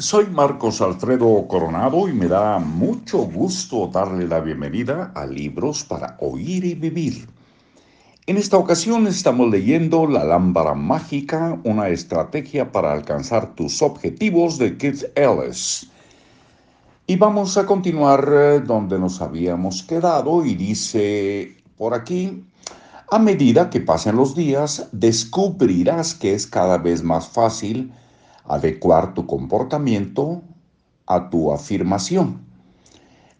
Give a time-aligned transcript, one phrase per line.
[0.00, 6.16] Soy Marcos Alfredo Coronado y me da mucho gusto darle la bienvenida a Libros para
[6.20, 7.28] Oír y Vivir.
[8.24, 14.78] En esta ocasión estamos leyendo La Lámpara Mágica, una estrategia para alcanzar tus objetivos de
[14.78, 15.90] Keith Ellis.
[17.06, 22.42] Y vamos a continuar eh, donde nos habíamos quedado y dice por aquí,
[23.10, 27.92] a medida que pasen los días, descubrirás que es cada vez más fácil
[28.50, 30.42] adecuar tu comportamiento
[31.06, 32.40] a tu afirmación.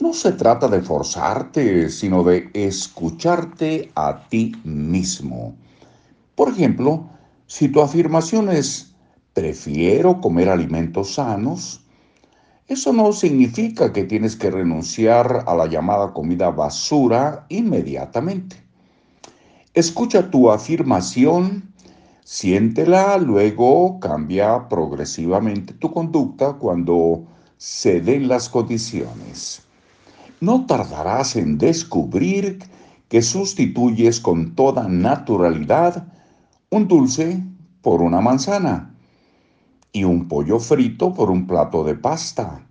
[0.00, 5.54] No se trata de forzarte, sino de escucharte a ti mismo.
[6.34, 7.08] Por ejemplo,
[7.46, 8.94] si tu afirmación es
[9.34, 11.82] prefiero comer alimentos sanos,
[12.66, 18.56] eso no significa que tienes que renunciar a la llamada comida basura inmediatamente.
[19.74, 21.73] Escucha tu afirmación
[22.26, 27.26] Siéntela, luego cambia progresivamente tu conducta cuando
[27.58, 29.62] se den las condiciones.
[30.40, 32.60] No tardarás en descubrir
[33.10, 36.06] que sustituyes con toda naturalidad
[36.70, 37.44] un dulce
[37.82, 38.94] por una manzana
[39.92, 42.66] y un pollo frito por un plato de pasta.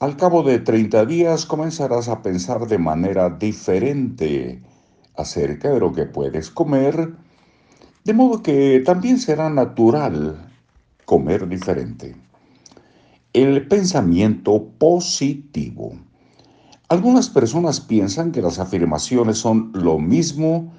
[0.00, 4.60] Al cabo de 30 días comenzarás a pensar de manera diferente
[5.16, 7.14] acerca de lo que puedes comer
[8.04, 10.50] de modo que también será natural
[11.04, 12.16] comer diferente.
[13.32, 15.94] El pensamiento positivo.
[16.88, 20.72] Algunas personas piensan que las afirmaciones son lo mismo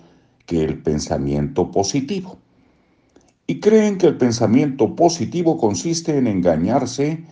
[0.45, 2.37] que el pensamiento positivo
[3.47, 7.23] y creen que el pensamiento positivo consiste en engañarse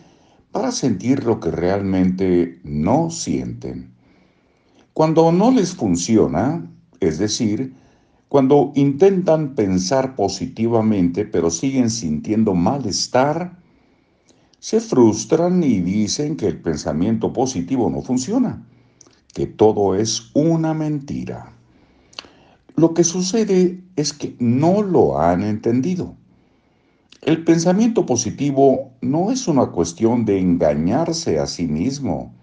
[0.51, 3.93] para sentir lo que realmente no sienten.
[4.93, 6.69] Cuando no les funciona,
[6.99, 7.73] es decir,
[8.31, 13.59] cuando intentan pensar positivamente pero siguen sintiendo malestar,
[14.57, 18.65] se frustran y dicen que el pensamiento positivo no funciona,
[19.33, 21.51] que todo es una mentira.
[22.77, 26.15] Lo que sucede es que no lo han entendido.
[27.23, 32.33] El pensamiento positivo no es una cuestión de engañarse a sí mismo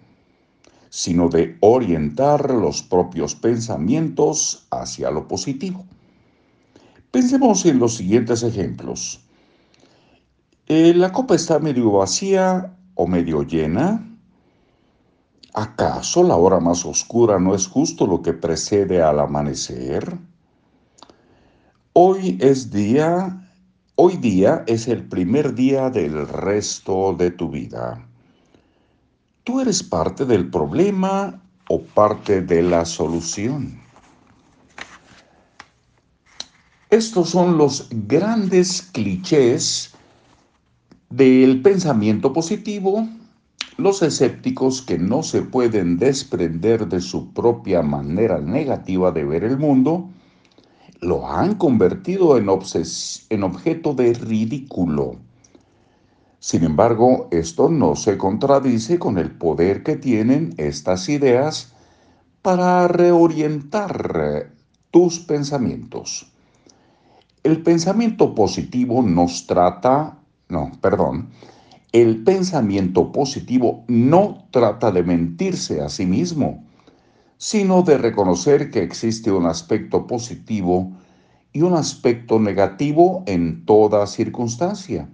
[0.89, 5.85] sino de orientar los propios pensamientos hacia lo positivo.
[7.11, 9.21] Pensemos en los siguientes ejemplos.
[10.67, 14.05] Eh, ¿La copa está medio vacía o medio llena?
[15.53, 20.17] ¿Acaso la hora más oscura no es justo lo que precede al amanecer?
[21.93, 23.51] Hoy es día,
[23.95, 28.08] hoy día es el primer día del resto de tu vida.
[29.49, 33.81] ¿Tú eres parte del problema o parte de la solución?
[36.91, 39.95] Estos son los grandes clichés
[41.09, 43.07] del pensamiento positivo,
[43.77, 49.57] los escépticos que no se pueden desprender de su propia manera negativa de ver el
[49.57, 50.11] mundo,
[51.01, 52.47] lo han convertido en,
[53.29, 55.17] en objeto de ridículo
[56.49, 61.75] sin embargo, esto no se contradice con el poder que tienen estas ideas
[62.41, 64.51] para reorientar eh,
[64.89, 66.33] tus pensamientos.
[67.43, 70.17] El pensamiento positivo nos trata,
[70.47, 71.29] no, perdón,
[71.91, 76.63] el pensamiento positivo no trata de mentirse a sí mismo,
[77.37, 80.93] sino de reconocer que existe un aspecto positivo
[81.53, 85.07] y un aspecto negativo en toda circunstancia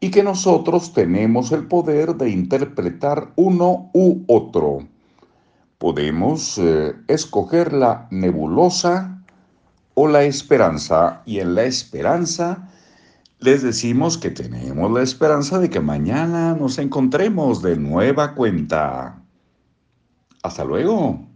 [0.00, 4.86] y que nosotros tenemos el poder de interpretar uno u otro.
[5.78, 9.22] Podemos eh, escoger la nebulosa
[9.94, 12.68] o la esperanza y en la esperanza
[13.40, 19.22] les decimos que tenemos la esperanza de que mañana nos encontremos de nueva cuenta.
[20.42, 21.27] Hasta luego.